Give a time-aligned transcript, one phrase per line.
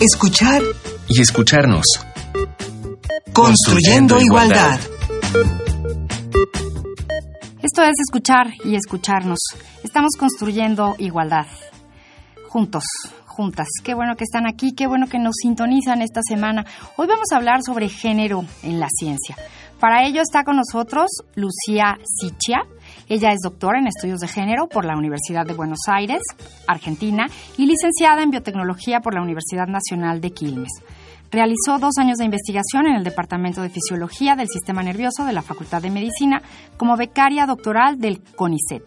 [0.00, 0.62] escuchar
[1.08, 1.84] y escucharnos.
[3.32, 4.78] Construyendo, igualdad.
[7.62, 9.38] Esto es escuchar y escucharnos.
[9.82, 11.46] Estamos construyendo igualdad.
[12.48, 12.84] Juntos,
[13.26, 13.66] juntas.
[13.82, 16.64] Qué bueno que están aquí, qué bueno que nos sintonizan esta semana.
[16.96, 19.36] Hoy vamos a hablar sobre género en la ciencia.
[19.80, 22.62] Para ello está con nosotros Lucía Sichia.
[23.08, 26.20] Ella es doctora en estudios de género por la Universidad de Buenos Aires,
[26.66, 30.72] Argentina, y licenciada en biotecnología por la Universidad Nacional de Quilmes.
[31.30, 35.42] Realizó dos años de investigación en el Departamento de Fisiología del Sistema Nervioso de la
[35.42, 36.40] Facultad de Medicina
[36.76, 38.82] como becaria doctoral del CONICET.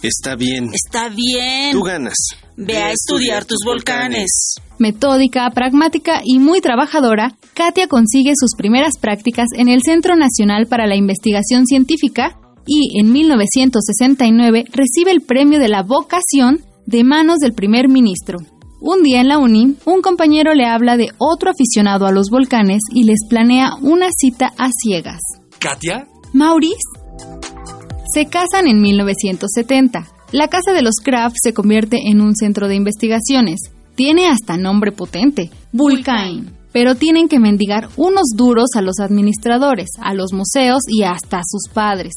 [0.01, 0.69] Está bien.
[0.73, 1.73] Está bien.
[1.73, 2.15] Tú ganas.
[2.55, 4.55] Ve a estudiar tus volcanes.
[4.77, 10.87] Metódica, pragmática y muy trabajadora, Katia consigue sus primeras prácticas en el Centro Nacional para
[10.87, 17.53] la Investigación Científica y en 1969 recibe el premio de la vocación de manos del
[17.53, 18.39] primer ministro.
[18.79, 22.81] Un día en la uni, un compañero le habla de otro aficionado a los volcanes
[22.93, 25.19] y les planea una cita a ciegas.
[25.59, 26.07] ¿Katia?
[26.31, 26.77] Maurice
[28.13, 30.07] se casan en 1970.
[30.31, 33.71] La casa de los Kraft se convierte en un centro de investigaciones.
[33.95, 36.51] Tiene hasta nombre potente, Vulcain.
[36.71, 41.43] Pero tienen que mendigar unos duros a los administradores, a los museos y hasta a
[41.43, 42.13] sus padres.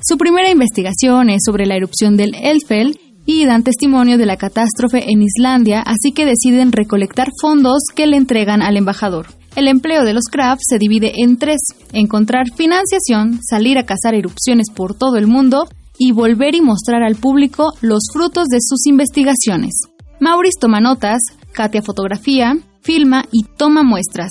[0.00, 5.12] Su primera investigación es sobre la erupción del Elfell y dan testimonio de la catástrofe
[5.12, 9.26] en Islandia, así que deciden recolectar fondos que le entregan al embajador.
[9.54, 11.60] El empleo de los Kraft se divide en tres,
[11.92, 15.68] encontrar financiación, salir a cazar erupciones por todo el mundo
[15.98, 19.74] y volver y mostrar al público los frutos de sus investigaciones.
[20.20, 21.20] Maurice toma notas,
[21.52, 24.30] Katia fotografía, filma y toma muestras.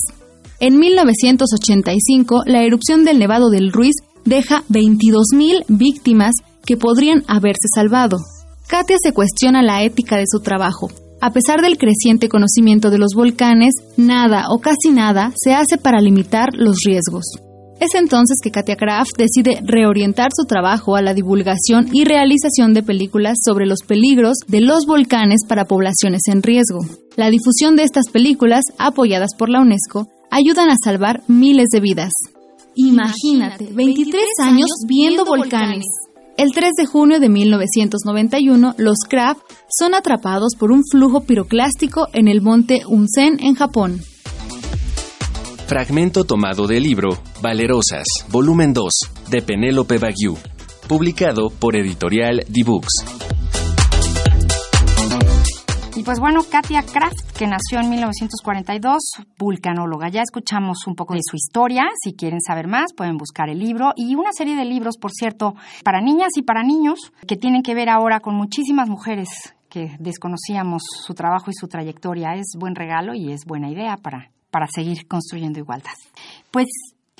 [0.59, 3.95] En 1985, la erupción del Nevado del Ruiz
[4.25, 6.33] deja 22.000 víctimas
[6.65, 8.17] que podrían haberse salvado.
[8.67, 10.89] Katia se cuestiona la ética de su trabajo
[11.21, 16.01] a pesar del creciente conocimiento de los volcanes, nada o casi nada se hace para
[16.01, 17.23] limitar los riesgos.
[17.79, 22.83] Es entonces que Katia Kraft decide reorientar su trabajo a la divulgación y realización de
[22.83, 26.79] películas sobre los peligros de los volcanes para poblaciones en riesgo.
[27.15, 32.11] La difusión de estas películas, apoyadas por la UNESCO, ayudan a salvar miles de vidas.
[32.75, 35.83] Imagínate, 23 años viendo volcanes.
[36.41, 42.27] El 3 de junio de 1991, los Kraft son atrapados por un flujo piroclástico en
[42.27, 44.01] el monte Unsen en Japón.
[45.67, 47.09] Fragmento tomado del libro
[47.43, 48.91] Valerosas, volumen 2,
[49.29, 50.35] de Penélope Bagiu,
[50.87, 53.40] publicado por editorial D-Books.
[55.93, 59.01] Y pues bueno, Katia Kraft, que nació en 1942,
[59.37, 60.07] vulcanóloga.
[60.07, 61.83] Ya escuchamos un poco de su historia.
[62.01, 65.55] Si quieren saber más, pueden buscar el libro y una serie de libros, por cierto,
[65.83, 69.27] para niñas y para niños, que tienen que ver ahora con muchísimas mujeres
[69.69, 72.35] que desconocíamos su trabajo y su trayectoria.
[72.35, 75.91] Es buen regalo y es buena idea para, para seguir construyendo igualdad.
[76.51, 76.67] Pues,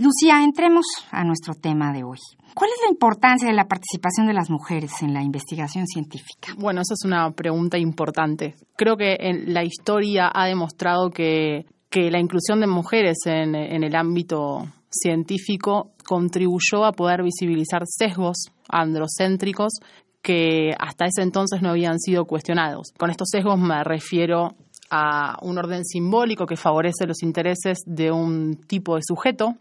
[0.01, 2.17] Lucía, entremos a nuestro tema de hoy.
[2.55, 6.53] ¿Cuál es la importancia de la participación de las mujeres en la investigación científica?
[6.57, 8.55] Bueno, esa es una pregunta importante.
[8.75, 13.83] Creo que en la historia ha demostrado que que la inclusión de mujeres en, en
[13.83, 19.73] el ámbito científico contribuyó a poder visibilizar sesgos androcéntricos
[20.21, 22.93] que hasta ese entonces no habían sido cuestionados.
[22.97, 24.55] Con estos sesgos me refiero
[24.91, 29.55] a un orden simbólico que favorece los intereses de un tipo de sujeto.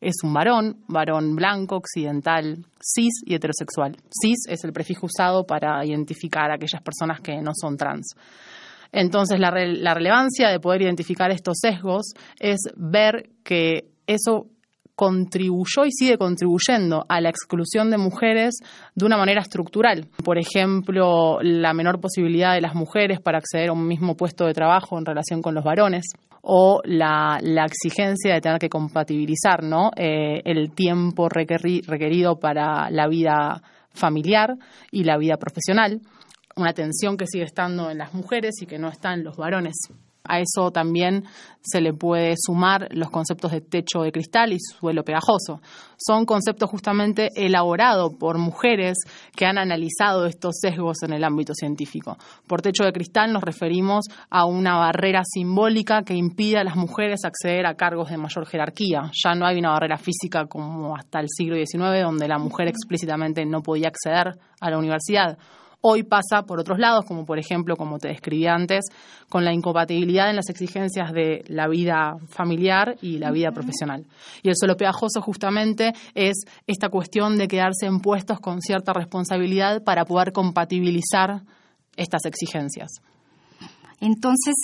[0.00, 3.96] Es un varón, varón blanco, occidental, cis y heterosexual.
[4.08, 8.14] Cis es el prefijo usado para identificar a aquellas personas que no son trans.
[8.92, 14.46] Entonces, la, la relevancia de poder identificar estos sesgos es ver que eso
[14.98, 18.58] contribuyó y sigue contribuyendo a la exclusión de mujeres
[18.96, 20.08] de una manera estructural.
[20.24, 24.54] Por ejemplo, la menor posibilidad de las mujeres para acceder a un mismo puesto de
[24.54, 26.04] trabajo en relación con los varones
[26.42, 29.92] o la, exigencia de tener que compatibilizar ¿no?
[29.94, 33.62] Eh, el tiempo requerido para la vida
[33.92, 34.56] familiar
[34.90, 36.00] y la vida profesional,
[36.56, 39.76] una tensión que sigue estando en las mujeres y que no está en los varones.
[40.28, 41.24] A eso también
[41.60, 45.60] se le puede sumar los conceptos de techo de cristal y suelo pegajoso.
[45.96, 48.96] Son conceptos justamente elaborados por mujeres
[49.34, 52.16] que han analizado estos sesgos en el ámbito científico.
[52.46, 57.24] Por techo de cristal nos referimos a una barrera simbólica que impide a las mujeres
[57.24, 59.10] acceder a cargos de mayor jerarquía.
[59.12, 63.44] Ya no hay una barrera física como hasta el siglo XIX, donde la mujer explícitamente
[63.44, 65.38] no podía acceder a la universidad
[65.80, 68.86] Hoy pasa por otros lados, como por ejemplo, como te describí antes,
[69.28, 74.04] con la incompatibilidad en las exigencias de la vida familiar y la vida profesional.
[74.42, 79.84] Y el suelo pegajoso justamente es esta cuestión de quedarse en puestos con cierta responsabilidad
[79.84, 81.42] para poder compatibilizar
[81.96, 82.90] estas exigencias.
[84.00, 84.54] Entonces,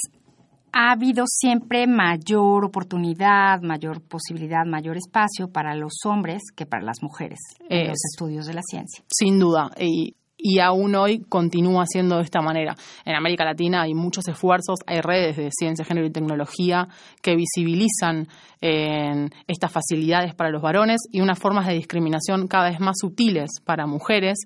[0.72, 7.00] ha habido siempre mayor oportunidad, mayor posibilidad, mayor espacio para los hombres que para las
[7.00, 7.38] mujeres
[7.68, 9.04] en los estudios de la ciencia.
[9.08, 9.70] Sin duda.
[9.78, 12.76] Y y aún hoy continúa siendo de esta manera.
[13.06, 16.86] En América Latina hay muchos esfuerzos, hay redes de ciencia, género y tecnología
[17.22, 18.28] que visibilizan
[18.60, 23.52] eh, estas facilidades para los varones y unas formas de discriminación cada vez más sutiles
[23.64, 24.36] para mujeres.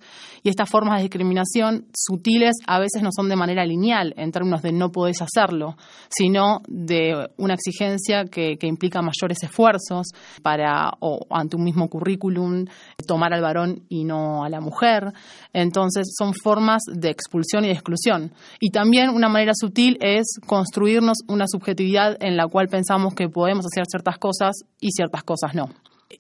[0.45, 4.62] Y estas formas de discriminación sutiles a veces no son de manera lineal en términos
[4.62, 5.77] de no podés hacerlo,
[6.09, 10.06] sino de una exigencia que, que implica mayores esfuerzos
[10.43, 12.67] para, o ante un mismo currículum,
[13.05, 15.12] tomar al varón y no a la mujer.
[15.53, 18.32] Entonces son formas de expulsión y de exclusión.
[18.61, 23.67] Y también una manera sutil es construirnos una subjetividad en la cual pensamos que podemos
[23.67, 25.69] hacer ciertas cosas y ciertas cosas no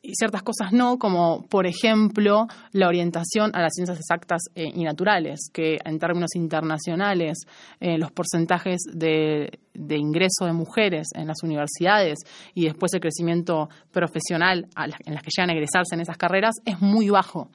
[0.02, 4.84] y ciertas cosas no, como por ejemplo la orientación a las ciencias exactas eh, y
[4.84, 7.38] naturales, que en términos internacionales
[7.80, 12.18] eh, los porcentajes de, ingreso de mujeres en las universidades
[12.54, 16.80] y después el crecimiento profesional en las que llegan a egresarse en esas carreras es
[16.80, 17.48] muy bajo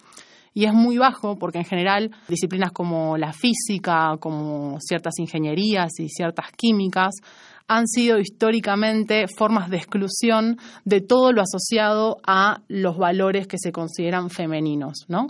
[0.54, 6.10] y es muy bajo porque en general disciplinas como la física, como ciertas ingenierías y
[6.10, 7.16] ciertas químicas
[7.68, 13.72] han sido históricamente formas de exclusión de todo lo asociado a los valores que se
[13.72, 15.28] consideran femeninos, ¿no?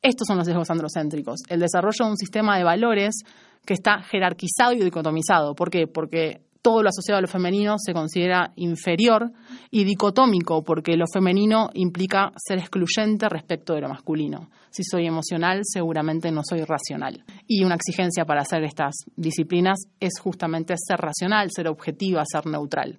[0.00, 3.14] Estos son los sesgos androcéntricos, el desarrollo de un sistema de valores
[3.64, 5.54] que está jerarquizado y dicotomizado.
[5.54, 5.86] ¿Por qué?
[5.86, 9.32] Porque todo lo asociado a lo femenino se considera inferior
[9.70, 14.48] y dicotómico, porque lo femenino implica ser excluyente respecto de lo masculino.
[14.70, 17.24] Si soy emocional, seguramente no soy racional.
[17.46, 22.96] Y una exigencia para hacer estas disciplinas es justamente ser racional, ser objetiva, ser neutral.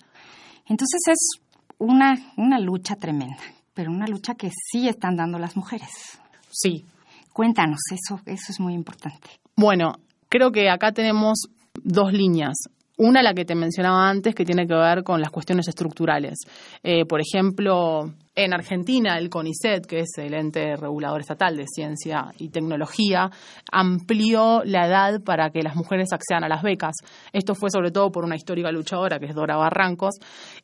[0.68, 1.42] Entonces es
[1.80, 3.42] una, una lucha tremenda,
[3.74, 6.20] pero una lucha que sí están dando las mujeres.
[6.50, 6.86] Sí.
[7.32, 9.28] Cuéntanos, eso, eso es muy importante.
[9.56, 9.96] Bueno,
[10.30, 11.48] creo que acá tenemos
[11.84, 12.54] dos líneas.
[12.98, 16.40] Una, la que te mencionaba antes, que tiene que ver con las cuestiones estructurales.
[16.84, 22.34] Eh, por ejemplo, en Argentina, el CONICET, que es el ente regulador estatal de ciencia
[22.40, 23.30] y tecnología,
[23.72, 26.96] amplió la edad para que las mujeres accedan a las becas.
[27.32, 30.16] Esto fue sobre todo por una histórica luchadora, que es Dora Barrancos,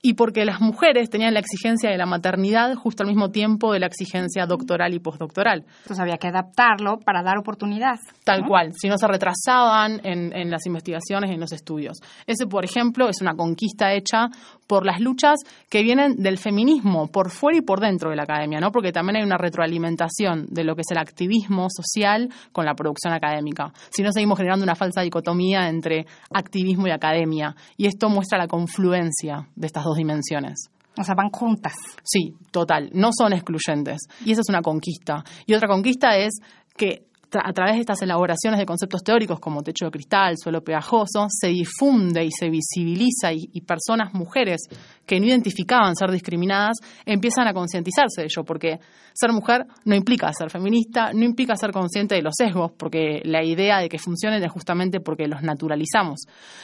[0.01, 3.79] y porque las mujeres tenían la exigencia de la maternidad justo al mismo tiempo de
[3.79, 5.63] la exigencia doctoral y postdoctoral.
[5.81, 7.97] Entonces había que adaptarlo para dar oportunidad.
[8.23, 11.99] Tal cual, si no se retrasaban en, en las investigaciones y en los estudios.
[12.25, 14.29] Ese, por ejemplo, es una conquista hecha
[14.65, 18.59] por las luchas que vienen del feminismo, por fuera y por dentro de la academia,
[18.59, 18.71] ¿no?
[18.71, 23.13] Porque también hay una retroalimentación de lo que es el activismo social con la producción
[23.13, 23.71] académica.
[23.89, 27.55] Si no, seguimos generando una falsa dicotomía entre activismo y academia.
[27.77, 30.69] Y esto muestra la confluencia de estas dos dimensiones.
[30.97, 31.73] O sea, van juntas.
[32.03, 32.89] Sí, total.
[32.93, 33.99] No son excluyentes.
[34.25, 35.23] Y esa es una conquista.
[35.45, 36.39] Y otra conquista es
[36.75, 41.27] que a través de estas elaboraciones de conceptos teóricos como techo de cristal, suelo pegajoso,
[41.29, 44.61] se difunde y se visibiliza y, personas, mujeres
[45.05, 48.79] que no identificaban ser discriminadas, empiezan a concientizarse de ello, porque
[49.13, 53.43] ser mujer no implica ser feminista, no implica ser consciente de los sesgos, porque la
[53.43, 56.21] idea de que funcionen es justamente porque los naturalizamos.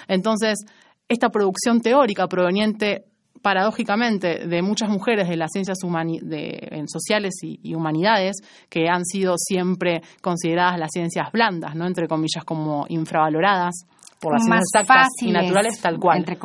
[0.07, 0.59] Entonces,
[1.07, 3.05] esta producción teórica proveniente
[3.45, 8.37] paradójicamente de muchas mujeres de las ciencias de, sociales y, humanidades
[8.69, 13.85] que han sido siempre consideradas las ciencias blandas, no entre comillas como infravaloradas
[14.19, 16.17] por las ciencias exactas y naturales tal cual.
[16.17, 16.37] Entre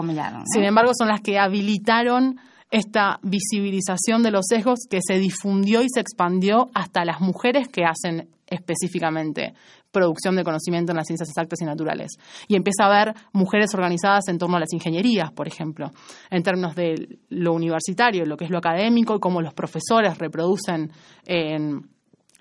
[0.52, 2.38] Sin embargo, son las que habilitaron
[2.70, 7.84] esta visibilización de los sesgos que se difundió y se expandió hasta las mujeres que
[7.84, 9.54] hacen específicamente
[9.90, 12.12] producción de conocimiento en las ciencias exactas y naturales.
[12.48, 15.90] Y empieza a haber mujeres organizadas en torno a las ingenierías, por ejemplo,
[16.30, 20.90] en términos de lo universitario, lo que es lo académico y cómo los profesores reproducen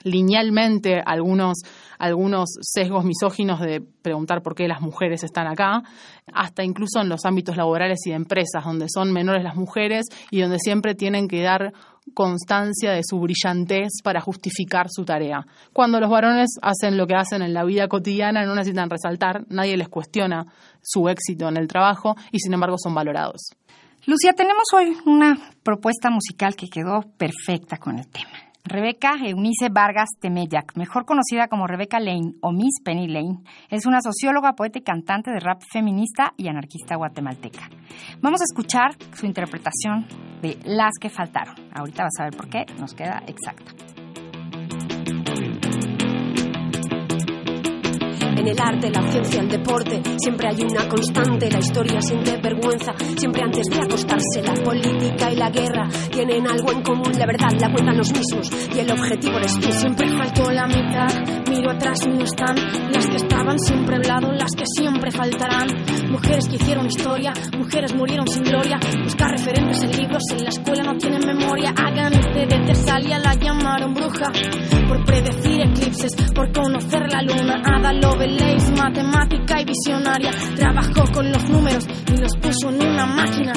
[0.03, 1.59] linealmente algunos,
[1.97, 5.83] algunos sesgos misóginos de preguntar por qué las mujeres están acá,
[6.33, 10.41] hasta incluso en los ámbitos laborales y de empresas, donde son menores las mujeres y
[10.41, 11.73] donde siempre tienen que dar
[12.13, 15.45] constancia de su brillantez para justificar su tarea.
[15.73, 19.77] Cuando los varones hacen lo que hacen en la vida cotidiana, no necesitan resaltar, nadie
[19.77, 20.45] les cuestiona
[20.81, 23.51] su éxito en el trabajo y sin embargo son valorados.
[24.05, 28.48] Lucia, tenemos hoy una propuesta musical que quedó perfecta con el tema.
[28.69, 33.99] Rebeca Eunice Vargas Temeyac, mejor conocida como Rebeca Lane o Miss Penny Lane, es una
[33.99, 37.67] socióloga, poeta y cantante de rap feminista y anarquista guatemalteca.
[38.21, 40.05] Vamos a escuchar su interpretación
[40.43, 41.55] de Las que faltaron.
[41.73, 43.98] Ahorita vas a ver por qué, nos queda exacta.
[48.39, 51.51] En el arte, la ciencia, el deporte, siempre hay una constante.
[51.51, 54.41] La historia siente vergüenza, siempre antes de acostarse.
[54.41, 57.11] La política y la guerra tienen algo en común.
[57.17, 59.69] La verdad la cuentan los mismos y el objetivo eres tú.
[59.73, 61.09] Siempre faltó la mitad,
[61.49, 62.55] miro atrás y no están.
[62.93, 65.67] Las que estaban siempre al lado, las que siempre faltarán.
[66.09, 68.79] Mujeres que hicieron historia, mujeres murieron sin gloria.
[69.03, 71.73] Buscar referentes en libros, en la escuela no tienen memoria.
[71.75, 74.31] Hagan este de Tesalia, la llamaron bruja.
[74.87, 77.61] Por predecir eclipses, por conocer la luna.
[77.65, 80.31] Ada Love leyes, matemática y visionaria.
[80.55, 83.53] Trabajó con los números y los puso en una máquina.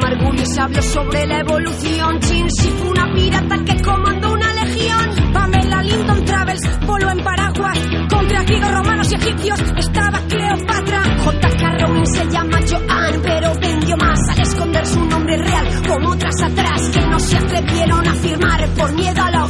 [0.00, 2.20] Margulis habló sobre la evolución.
[2.20, 5.32] Chin fue una pirata que comandó una legión.
[5.32, 7.78] Pamela Linton Travels voló en paraguas.
[8.08, 11.02] Contra griegos, romanos y egipcios estaba Cleopatra.
[11.24, 11.78] J.K.
[11.78, 15.82] Rowling se llama Joan, pero vendió más al esconder su nombre real.
[15.88, 19.30] Como otras atrás que no se atrevieron a firmar por miedo a.
[19.30, 19.41] La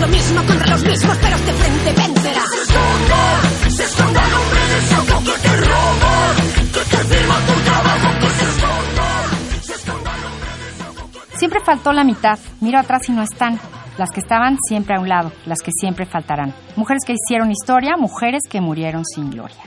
[0.00, 2.42] Lo mismo contra los mismos, pero este frente vencerá.
[2.46, 4.78] Se esconda, se esconda el hombre de
[5.24, 11.30] que te roba, que te firma tu trabajo, que se esconda, se esconda el hombre
[11.30, 12.38] de Siempre faltó la mitad.
[12.60, 13.58] Miro atrás y no están
[13.98, 16.54] las que estaban siempre a un lado, las que siempre faltarán.
[16.76, 19.62] Mujeres que hicieron historia, mujeres que murieron sin gloria.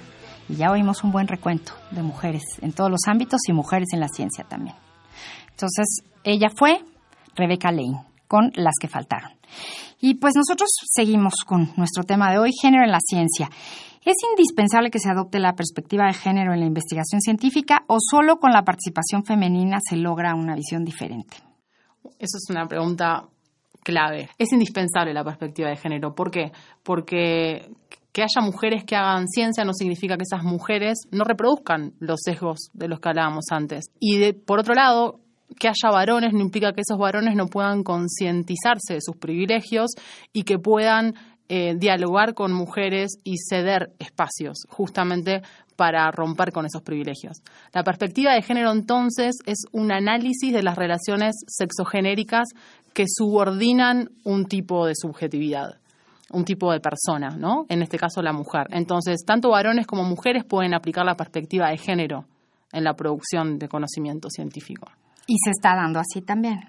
[0.48, 4.00] Y ya oímos un buen recuento de mujeres en todos los ámbitos y mujeres en
[4.00, 4.75] la ciencia también.
[5.51, 6.79] Entonces, ella fue
[7.36, 9.31] Rebecca Lane, con las que faltaron.
[9.99, 13.49] Y pues nosotros seguimos con nuestro tema de hoy, género en la ciencia.
[14.05, 18.37] ¿Es indispensable que se adopte la perspectiva de género en la investigación científica o solo
[18.37, 21.37] con la participación femenina se logra una visión diferente?
[22.17, 23.27] Esa es una pregunta
[23.83, 24.29] clave.
[24.37, 26.15] Es indispensable la perspectiva de género.
[26.15, 26.51] ¿Por qué?
[26.81, 27.69] Porque
[28.11, 32.69] que haya mujeres que hagan ciencia no significa que esas mujeres no reproduzcan los sesgos
[32.73, 33.91] de los que hablábamos antes.
[33.99, 35.19] Y por otro lado,
[35.57, 39.91] que haya varones no implica que esos varones no puedan concientizarse de sus privilegios
[40.33, 41.15] y que puedan
[41.51, 45.41] eh, dialogar con mujeres y ceder espacios justamente
[45.75, 47.41] para romper con esos privilegios.
[47.73, 52.49] La perspectiva de género entonces es un análisis de las relaciones sexogenéricas
[52.93, 55.79] que subordinan un tipo de subjetividad,
[56.31, 57.65] un tipo de persona, ¿no?
[57.69, 58.67] En este caso la mujer.
[58.71, 62.25] Entonces, tanto varones como mujeres pueden aplicar la perspectiva de género
[62.71, 64.91] en la producción de conocimiento científico.
[65.29, 66.59] Y se está dando así también.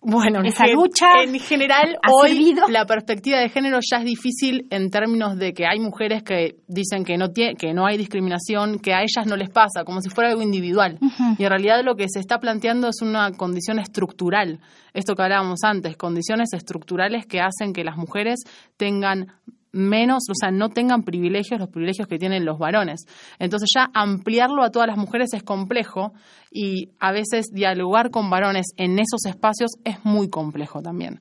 [0.00, 5.36] Bueno, esa lucha en general hoy la perspectiva de género ya es difícil en términos
[5.36, 9.02] de que hay mujeres que dicen que no tiene, que no hay discriminación, que a
[9.02, 10.98] ellas no les pasa, como si fuera algo individual.
[11.36, 14.58] Y en realidad lo que se está planteando es una condición estructural.
[14.94, 18.40] Esto que hablábamos antes, condiciones estructurales que hacen que las mujeres
[18.76, 19.28] tengan
[19.72, 23.00] menos, o sea, no tengan privilegios, los privilegios que tienen los varones.
[23.38, 26.12] Entonces ya ampliarlo a todas las mujeres es complejo
[26.50, 31.20] y a veces dialogar con varones en esos espacios es muy complejo también.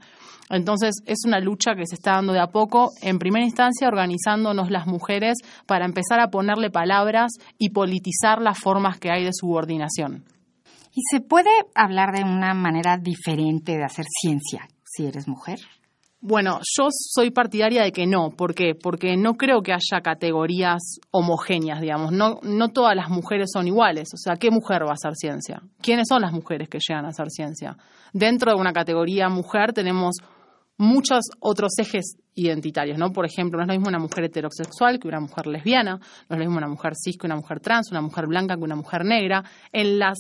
[0.50, 4.72] Entonces es una lucha que se está dando de a poco, en primera instancia organizándonos
[4.72, 10.24] las mujeres para empezar a ponerle palabras y politizar las formas que hay de subordinación.
[10.94, 15.60] ¿Y se puede hablar de una manera diferente de hacer ciencia si eres mujer?
[16.20, 18.32] Bueno, yo soy partidaria de que no.
[18.32, 18.74] ¿Por qué?
[18.74, 22.12] Porque no creo que haya categorías homogéneas, digamos.
[22.12, 24.10] No, no todas las mujeres son iguales.
[24.14, 25.62] O sea, ¿qué mujer va a hacer ciencia?
[25.80, 27.78] ¿Quiénes son las mujeres que llegan a hacer ciencia?
[28.14, 30.18] Dentro de una categoría mujer tenemos
[30.78, 33.12] muchos otros ejes identitarios, ¿no?
[33.12, 36.38] Por ejemplo, no es lo mismo una mujer heterosexual que una mujer lesbiana, no es
[36.38, 39.06] lo mismo una mujer cis que una mujer trans, una mujer blanca que una mujer
[39.06, 39.44] negra.
[39.72, 40.18] En las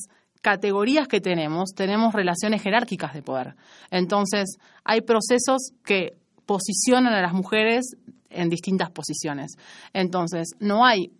[0.47, 3.55] categorías que tenemos, tenemos relaciones jerárquicas de poder.
[3.91, 6.13] Entonces, hay procesos que
[6.45, 7.97] posicionan a las mujeres
[8.29, 9.57] en distintas posiciones.
[9.91, 11.11] Entonces, no hay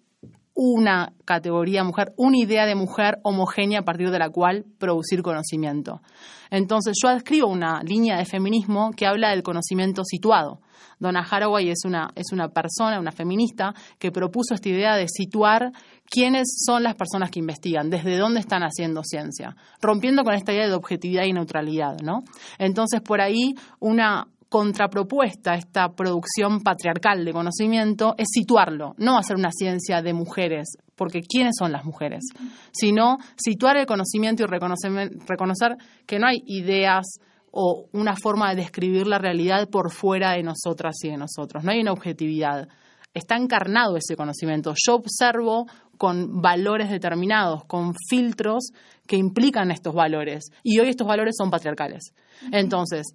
[0.60, 6.02] una categoría mujer, una idea de mujer homogénea a partir de la cual producir conocimiento.
[6.50, 10.60] Entonces yo adscribo una línea de feminismo que habla del conocimiento situado.
[11.00, 15.72] Donna Haraway es una, es una persona, una feminista, que propuso esta idea de situar
[16.10, 20.68] quiénes son las personas que investigan, desde dónde están haciendo ciencia, rompiendo con esta idea
[20.68, 22.24] de objetividad y neutralidad, ¿no?
[22.58, 29.36] Entonces, por ahí, una, contrapropuesta a esta producción patriarcal de conocimiento es situarlo, no hacer
[29.36, 32.24] una ciencia de mujeres, porque ¿quiénes son las mujeres?
[32.72, 37.06] Sino situar el conocimiento y reconocer, que no hay ideas
[37.52, 41.72] o una forma de describir la realidad por fuera de nosotras y de nosotros, no
[41.72, 42.68] hay una objetividad.
[43.14, 44.74] Está encarnado ese conocimiento.
[44.86, 45.66] Yo observo
[45.98, 48.70] con valores determinados, con filtros
[49.08, 50.52] que implican estos valores.
[50.62, 52.14] Y hoy estos valores son patriarcales.
[52.52, 53.08] Entonces,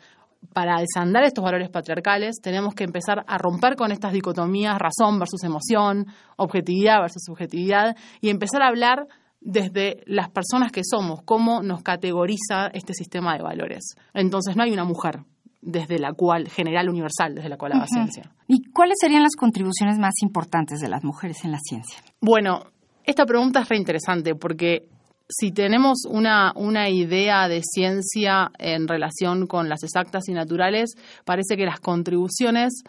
[0.53, 5.45] para desandar estos valores patriarcales, tenemos que empezar a romper con estas dicotomías razón versus
[5.45, 6.07] emoción,
[6.37, 9.07] objetividad versus subjetividad, y empezar a hablar
[9.41, 13.97] desde las personas que somos, cómo nos categoriza este sistema de valores.
[14.15, 15.21] Entonces no hay una mujer
[15.61, 18.31] desde la cual, general universal, desde la cual haga ciencia.
[18.49, 21.99] ¿Y cuáles serían las contribuciones más importantes de las mujeres en la ciencia?
[22.21, 22.65] Bueno,
[23.05, 24.89] esta pregunta es reinteresante porque
[25.29, 31.57] si tenemos una, una idea de ciencia en relación con las exactas y naturales, parece
[31.57, 32.83] que las contribuciones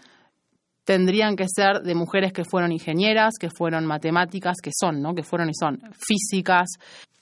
[0.84, 5.15] tendrían que ser de mujeres que fueron ingenieras, que fueron matemáticas, que son, ¿no?
[5.15, 6.69] Que fueron y son físicas,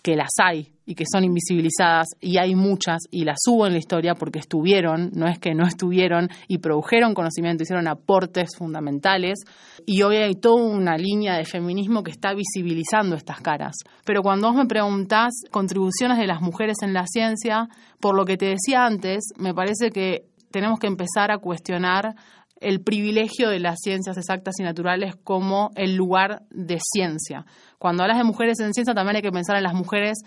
[0.01, 3.79] que las hay y que son invisibilizadas y hay muchas y las hubo en la
[3.79, 9.39] historia porque estuvieron, no es que no estuvieron y produjeron conocimiento, hicieron aportes fundamentales
[9.85, 13.75] y hoy hay toda una línea de feminismo que está visibilizando estas caras.
[14.05, 18.37] Pero cuando vos me preguntás contribuciones de las mujeres en la ciencia, por lo que
[18.37, 22.15] te decía antes, me parece que tenemos que empezar a cuestionar
[22.61, 27.45] el privilegio de las ciencias exactas y naturales como el lugar de ciencia.
[27.77, 30.19] Cuando hablas de mujeres en ciencia, también hay que pensar en las mujeres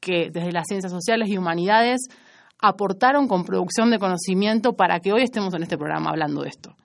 [0.00, 2.00] que desde las ciencias sociales y humanidades
[2.62, 6.76] aportaron con producción de conocimiento para que hoy estemos en este programa hablando de esto.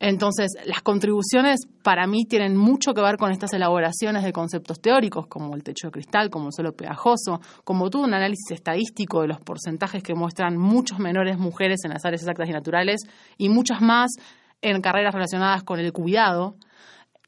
[0.00, 5.26] Entonces, las contribuciones para mí tienen mucho que ver con estas elaboraciones de conceptos teóricos,
[5.26, 9.28] como el techo de cristal, como el suelo pegajoso, como todo un análisis estadístico de
[9.28, 13.02] los porcentajes que muestran muchos menores mujeres en las áreas exactas y naturales
[13.36, 14.12] y muchas más
[14.62, 16.56] en carreras relacionadas con el cuidado.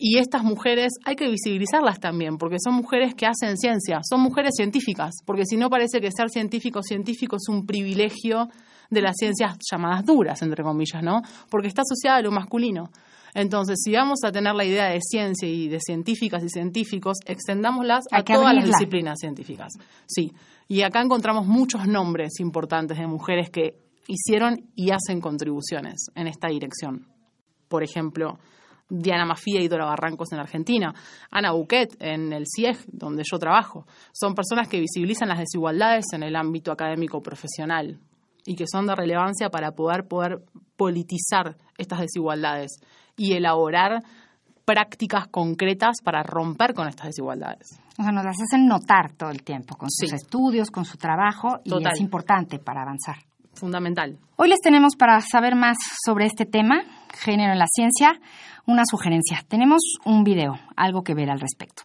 [0.00, 4.52] Y estas mujeres hay que visibilizarlas también, porque son mujeres que hacen ciencia, son mujeres
[4.56, 8.48] científicas, porque si no parece que ser científico científico es un privilegio
[8.90, 11.20] de las ciencias llamadas duras, entre comillas, ¿no?
[11.50, 12.90] Porque está asociada a lo masculino.
[13.34, 18.04] Entonces, si vamos a tener la idea de ciencia y de científicas y científicos, extendámoslas
[18.10, 19.72] a todas las disciplinas científicas.
[20.06, 20.32] Sí.
[20.68, 23.74] Y acá encontramos muchos nombres importantes de mujeres que
[24.06, 27.17] hicieron y hacen contribuciones en esta dirección
[27.68, 28.38] por ejemplo,
[28.88, 30.94] Diana Mafía y Dora Barrancos en Argentina,
[31.30, 33.86] Ana Buquet en el CIEG, donde yo trabajo.
[34.12, 37.98] Son personas que visibilizan las desigualdades en el ámbito académico profesional
[38.46, 40.40] y que son de relevancia para poder, poder
[40.76, 42.80] politizar estas desigualdades
[43.16, 44.02] y elaborar
[44.64, 47.80] prácticas concretas para romper con estas desigualdades.
[47.98, 51.60] O sea, nos las hacen notar todo el tiempo con sus estudios, con su trabajo
[51.64, 53.16] y es importante para avanzar.
[53.54, 54.18] Fundamental.
[54.36, 58.20] Hoy les tenemos para saber más sobre este tema género en la ciencia,
[58.66, 59.44] una sugerencia.
[59.48, 61.82] Tenemos un video, algo que ver al respecto.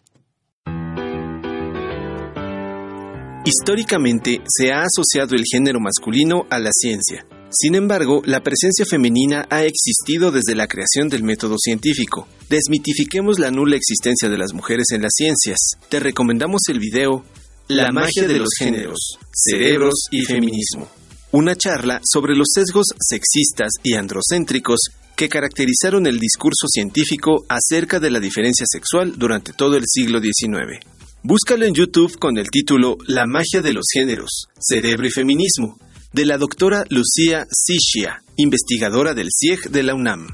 [3.46, 7.26] Históricamente se ha asociado el género masculino a la ciencia.
[7.50, 12.26] Sin embargo, la presencia femenina ha existido desde la creación del método científico.
[12.48, 15.58] Desmitifiquemos la nula existencia de las mujeres en las ciencias.
[15.90, 17.22] Te recomendamos el video
[17.68, 20.88] La magia de los géneros, cerebros y feminismo.
[21.32, 24.80] Una charla sobre los sesgos sexistas y androcéntricos
[25.16, 30.84] que caracterizaron el discurso científico acerca de la diferencia sexual durante todo el siglo XIX.
[31.22, 35.78] Búscalo en YouTube con el título La magia de los géneros, cerebro y feminismo,
[36.12, 40.26] de la doctora Lucía Sishia, investigadora del CIEG de la UNAM.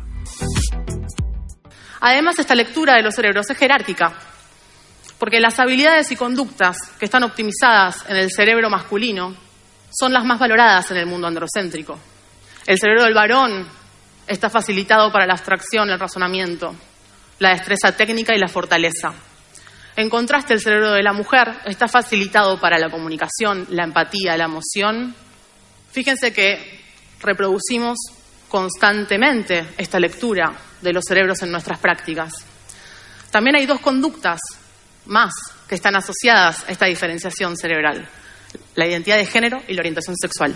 [2.01, 4.15] Además, esta lectura de los cerebros es jerárquica,
[5.19, 9.37] porque las habilidades y conductas que están optimizadas en el cerebro masculino
[9.97, 11.99] son las más valoradas en el mundo androcéntrico.
[12.67, 13.67] El cerebro del varón
[14.31, 16.75] está facilitado para la abstracción, el razonamiento,
[17.39, 19.13] la destreza técnica y la fortaleza.
[19.97, 24.45] En contraste, el cerebro de la mujer está facilitado para la comunicación, la empatía, la
[24.45, 25.15] emoción
[25.93, 26.81] Fíjense que
[27.21, 27.99] reproducimos
[28.49, 32.33] constantemente esta lectura de los cerebros en nuestras prácticas.
[33.31, 34.39] También hay dos conductas
[35.07, 35.33] más
[35.69, 38.09] que están asociadas a esta diferenciación cerebral,
[38.75, 40.55] la identidad de género y la orientación sexual.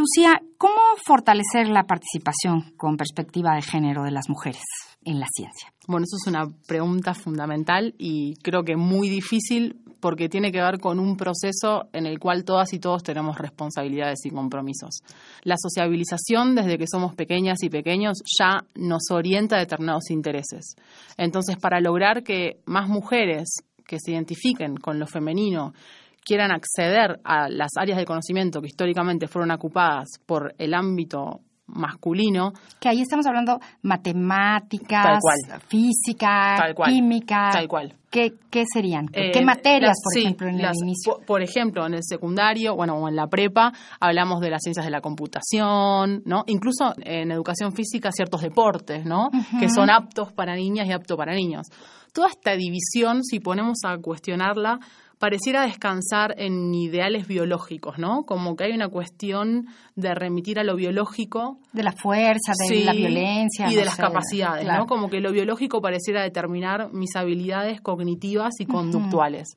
[0.00, 4.62] Lucía, ¿cómo fortalecer la participación con perspectiva de género de las mujeres?
[5.02, 5.72] en la ciencia?
[5.86, 10.78] Bueno, eso es una pregunta fundamental y creo que muy difícil porque tiene que ver
[10.78, 15.00] con un proceso en el cual todas y todos tenemos responsabilidades y compromisos.
[15.42, 20.76] La sociabilización desde que somos pequeñas y pequeños ya nos orienta a determinados intereses.
[21.16, 23.48] Entonces, para lograr que más mujeres
[23.86, 25.72] que se identifiquen con lo femenino
[26.24, 31.40] quieran acceder a las áreas de conocimiento que históricamente fueron ocupadas por el ámbito
[31.72, 32.52] masculino.
[32.78, 35.20] Que ahí estamos hablando matemáticas,
[35.68, 37.50] física, química.
[37.52, 37.94] Tal cual.
[38.10, 38.32] ¿Qué,
[38.72, 39.06] serían?
[39.06, 41.20] ¿Qué eh, materias, por ejemplo, en el inicio?
[41.24, 44.90] Por, ejemplo, en el secundario, bueno, o en la prepa, hablamos de las ciencias de
[44.90, 46.42] la computación, ¿no?
[46.46, 49.30] Incluso en educación física, ciertos deportes, ¿no?
[49.60, 51.68] Que son aptos para niñas y aptos para niños.
[52.12, 54.80] Toda esta división, si ponemos a cuestionarla,
[55.20, 58.24] pareciera descansar en ideales biológicos, ¿no?
[58.24, 61.58] Como que hay una cuestión de remitir a lo biológico.
[61.74, 63.70] De la fuerza, de la violencia.
[63.70, 64.86] Y de las capacidades, ¿no?
[64.86, 69.48] Como que lo biológico pareciera determinar mis habilidades cognitivas y conductuales.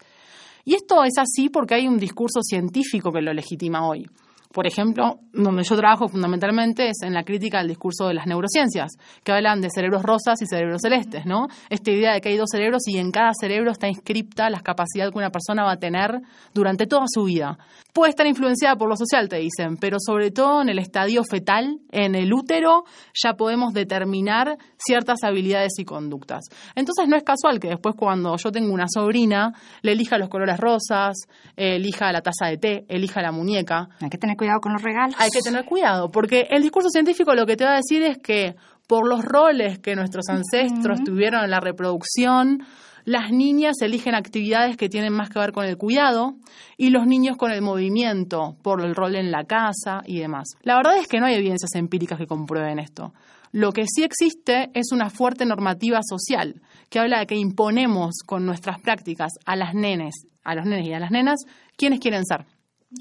[0.65, 4.05] Y esto es así porque hay un discurso científico que lo legitima hoy
[4.53, 8.91] por ejemplo, donde yo trabajo fundamentalmente es en la crítica del discurso de las neurociencias,
[9.23, 11.47] que hablan de cerebros rosas y cerebros celestes, ¿no?
[11.69, 15.11] Esta idea de que hay dos cerebros y en cada cerebro está inscripta la capacidad
[15.11, 16.21] que una persona va a tener
[16.53, 17.57] durante toda su vida.
[17.93, 21.79] Puede estar influenciada por lo social, te dicen, pero sobre todo en el estadio fetal,
[21.91, 26.43] en el útero, ya podemos determinar ciertas habilidades y conductas.
[26.75, 30.59] Entonces no es casual que después cuando yo tengo una sobrina, le elija los colores
[30.59, 31.15] rosas,
[31.55, 33.89] elija la taza de té, elija la muñeca.
[33.99, 35.15] Hay que tener cuidado con los regalos.
[35.17, 38.17] Hay que tener cuidado, porque el discurso científico lo que te va a decir es
[38.17, 38.55] que
[38.87, 42.65] por los roles que nuestros ancestros tuvieron en la reproducción,
[43.05, 46.35] las niñas eligen actividades que tienen más que ver con el cuidado
[46.75, 50.49] y los niños con el movimiento, por el rol en la casa y demás.
[50.63, 53.13] La verdad es que no hay evidencias empíricas que comprueben esto.
[53.53, 58.45] Lo que sí existe es una fuerte normativa social que habla de que imponemos con
[58.45, 61.39] nuestras prácticas a las nenes, a los nenes y a las nenas,
[61.77, 62.45] quienes quieren ser.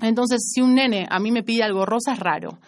[0.01, 2.59] Entonces, si un nene a mí me pide algo rosa, es raro.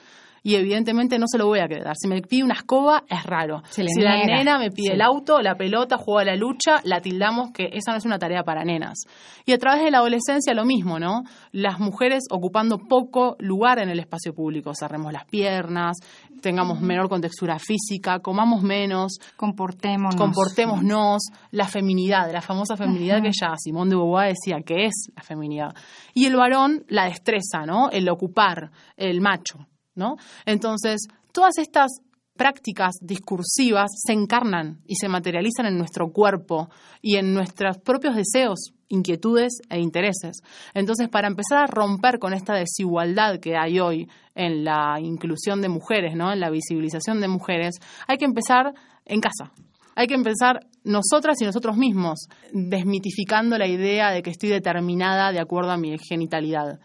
[0.46, 1.94] Y evidentemente no se lo voy a quedar.
[1.96, 3.62] Si me pide una escoba, es raro.
[3.70, 7.50] si la nena me pide el auto, la pelota, juega a la lucha, la tildamos
[7.52, 8.98] que esa no es una tarea para nenas.
[9.46, 11.22] Y a través de la adolescencia lo mismo, ¿no?
[11.50, 14.72] Las mujeres ocupando poco lugar en el espacio público.
[14.78, 15.96] Cerremos las piernas,
[16.42, 19.16] tengamos menor contextura física, comamos menos.
[19.36, 20.16] Comportémonos.
[20.16, 21.22] Comportémonos.
[21.52, 25.74] La feminidad, la famosa feminidad que ya Simón de Beauvoir decía que es la feminidad.
[26.12, 27.88] Y el varón, la destreza, ¿no?
[27.90, 29.66] El ocupar, el macho.
[29.94, 30.16] ¿No?
[30.46, 31.90] Entonces, todas estas
[32.36, 36.68] prácticas discursivas se encarnan y se materializan en nuestro cuerpo
[37.00, 40.38] y en nuestros propios deseos, inquietudes e intereses.
[40.74, 45.68] Entonces, para empezar a romper con esta desigualdad que hay hoy en la inclusión de
[45.68, 46.32] mujeres, ¿no?
[46.32, 47.76] en la visibilización de mujeres,
[48.06, 49.52] hay que empezar en casa.
[49.96, 55.38] Hay que empezar nosotras y nosotros mismos, desmitificando la idea de que estoy determinada de
[55.38, 56.80] acuerdo a mi genitalidad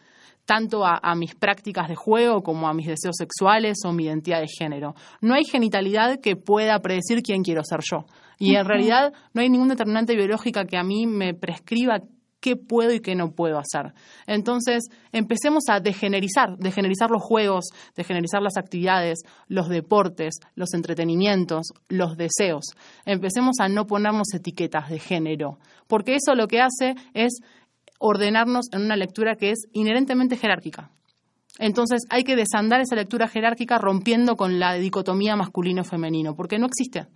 [0.49, 4.47] tanto a, mis prácticas de juego como a mis deseos sexuales o mi identidad de
[4.47, 4.95] género.
[5.21, 8.07] No hay genitalidad que pueda predecir quién quiero ser yo.
[8.39, 12.01] Y en realidad no hay ningún determinante biológica que a mí me prescriba
[12.39, 13.93] qué puedo y qué no puedo hacer.
[14.25, 22.17] Entonces, empecemos a degenerizar, degenerizar los juegos, degenerizar las actividades, los deportes, los entretenimientos, los
[22.17, 22.65] deseos.
[23.05, 27.39] Empecemos a no ponernos etiquetas de género, porque eso lo que hace es
[27.99, 30.91] ordenarnos en una lectura que es inherentemente jerárquica.
[31.59, 37.07] Entonces hay que desandar esa lectura jerárquica rompiendo con la dicotomía masculino-femenino, porque no existe.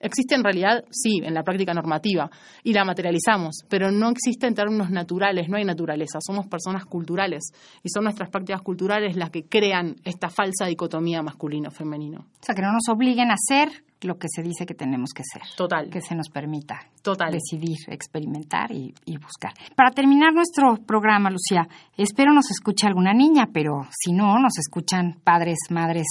[0.00, 2.30] Existe en realidad, sí, en la práctica normativa,
[2.62, 7.50] y la materializamos, pero no existe en términos naturales, no hay naturaleza, somos personas culturales,
[7.82, 12.20] y son nuestras prácticas culturales las que crean esta falsa dicotomía masculino-femenino.
[12.20, 13.70] O sea, que no nos obliguen a ser
[14.02, 15.42] lo que se dice que tenemos que ser.
[15.56, 15.90] Total.
[15.90, 17.32] Que se nos permita Total.
[17.32, 19.52] decidir, experimentar y, y, buscar.
[19.74, 25.18] Para terminar nuestro programa, Lucía, espero nos escuche alguna niña, pero si no, nos escuchan
[25.24, 26.06] padres, madres,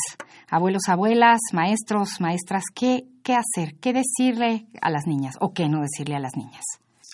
[0.50, 2.64] abuelos, abuelas, maestros, maestras.
[2.74, 3.76] ¿Qué, qué hacer?
[3.80, 6.64] ¿Qué decirle a las niñas o qué no decirle a las niñas?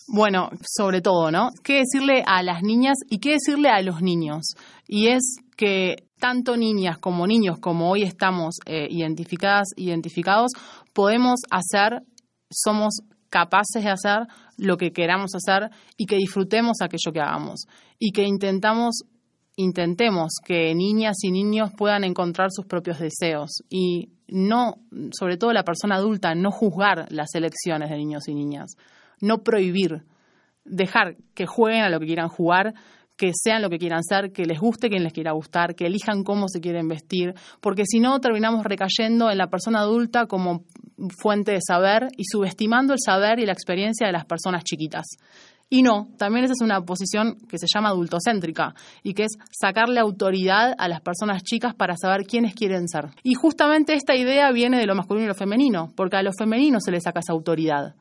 [0.07, 1.49] Bueno, sobre todo, ¿no?
[1.63, 4.55] ¿Qué decirle a las niñas y qué decirle a los niños?
[4.87, 10.51] Y es que tanto niñas como niños, como hoy estamos eh, identificadas, identificados,
[10.93, 12.03] podemos hacer,
[12.49, 17.65] somos capaces de hacer lo que queramos hacer y que disfrutemos aquello que hagamos.
[17.99, 19.03] Y que intentamos
[19.55, 24.75] intentemos que niñas y niños puedan encontrar sus propios deseos y no,
[25.11, 28.75] sobre todo la persona adulta, no juzgar las elecciones de niños y niñas,
[29.21, 30.05] no prohibir,
[30.65, 32.73] dejar que jueguen a lo que quieran jugar,
[33.15, 36.23] que sean lo que quieran ser, que les guste quien les quiera gustar, que elijan
[36.23, 40.63] cómo se quieren vestir, porque si no terminamos recayendo en la persona adulta como
[41.21, 45.05] fuente de saber y subestimando el saber y la experiencia de las personas chiquitas.
[45.69, 49.99] Y no, también esa es una posición que se llama adultocéntrica y que es sacarle
[49.99, 53.09] autoridad a las personas chicas para saber quiénes quieren ser.
[53.23, 56.79] Y justamente esta idea viene de lo masculino y lo femenino, porque a lo femenino
[56.79, 57.95] se le saca esa autoridad.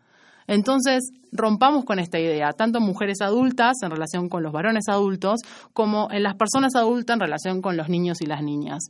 [0.47, 5.41] Entonces, rompamos con esta idea, tanto en mujeres adultas en relación con los varones adultos,
[5.73, 8.85] como en las personas adultas en relación con los niños y las niñas.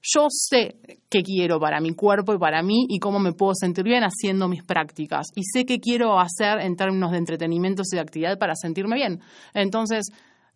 [0.00, 0.76] Yo sé
[1.10, 4.48] qué quiero para mi cuerpo y para mí y cómo me puedo sentir bien haciendo
[4.48, 5.26] mis prácticas.
[5.34, 9.20] Y sé qué quiero hacer en términos de entretenimiento y de actividad para sentirme bien.
[9.54, 10.06] Entonces,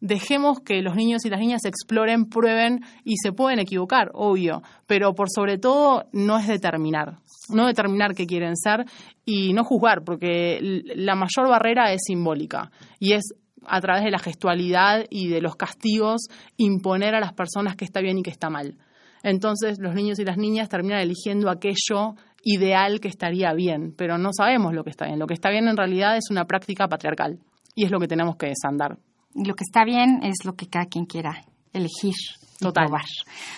[0.02, 5.14] dejemos que los niños y las niñas exploren, prueben y se pueden equivocar, obvio, pero
[5.14, 8.84] por sobre todo no es determinar, no determinar qué quieren ser
[9.24, 10.58] y no juzgar, porque
[10.96, 13.32] la mayor barrera es simbólica y es
[13.64, 16.22] a través de la gestualidad y de los castigos
[16.56, 18.76] imponer a las personas que está bien y que está mal.
[19.22, 24.30] Entonces los niños y las niñas terminan eligiendo aquello ideal que estaría bien, pero no
[24.36, 25.20] sabemos lo que está bien.
[25.20, 27.38] Lo que está bien en realidad es una práctica patriarcal
[27.76, 28.98] y es lo que tenemos que desandar.
[29.34, 32.14] Lo que está bien es lo que cada quien quiera elegir.
[32.58, 32.86] Total.
[32.86, 33.04] probar.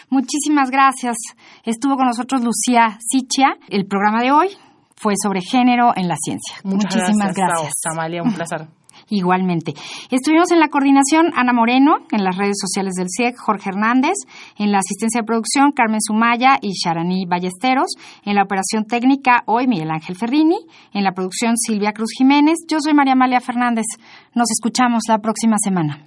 [0.08, 1.16] Muchísimas gracias.
[1.64, 3.56] Estuvo con nosotros Lucía Sichia.
[3.68, 4.48] El programa de hoy
[4.96, 6.56] fue sobre género en la ciencia.
[6.64, 7.48] Muchas Muchísimas gracias.
[7.50, 7.74] gracias.
[7.92, 8.66] Amalia, un placer.
[9.08, 9.74] Igualmente.
[10.10, 14.14] Estuvimos en la coordinación Ana Moreno, en las redes sociales del CIEC Jorge Hernández,
[14.58, 17.90] en la asistencia de producción Carmen Sumaya y Sharani Ballesteros,
[18.24, 20.58] en la operación técnica hoy Miguel Ángel Ferrini,
[20.92, 22.58] en la producción Silvia Cruz Jiménez.
[22.68, 23.86] Yo soy María Amalia Fernández.
[24.34, 26.06] Nos escuchamos la próxima semana.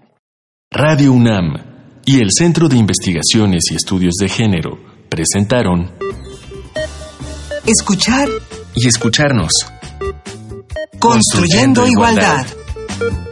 [0.72, 1.54] Radio UNAM
[2.06, 4.78] y el Centro de Investigaciones y Estudios de Género
[5.10, 5.92] presentaron
[7.66, 8.30] Escuchar
[8.76, 9.52] y escucharnos.
[11.00, 12.46] Construyendo Igualdad.
[13.00, 13.27] thank you